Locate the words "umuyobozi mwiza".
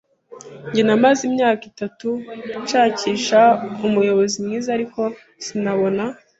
3.87-4.69